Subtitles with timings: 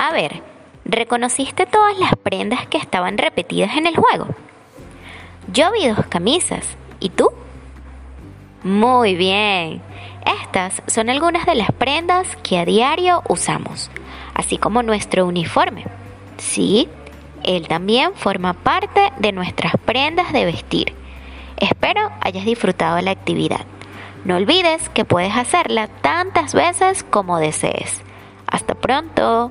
[0.00, 0.44] A ver,
[0.84, 4.28] ¿reconociste todas las prendas que estaban repetidas en el juego?
[5.52, 6.64] Yo vi dos camisas.
[7.00, 7.32] ¿Y tú?
[8.62, 9.82] Muy bien.
[10.44, 13.90] Estas son algunas de las prendas que a diario usamos,
[14.34, 15.84] así como nuestro uniforme.
[16.36, 16.88] Sí,
[17.42, 20.94] él también forma parte de nuestras prendas de vestir.
[21.56, 23.66] Espero hayas disfrutado la actividad.
[24.24, 28.02] No olvides que puedes hacerla tantas veces como desees.
[28.46, 29.50] Hasta pronto.